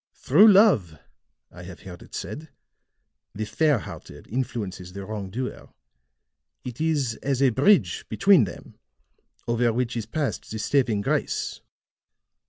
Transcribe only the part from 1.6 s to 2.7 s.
have heard it said,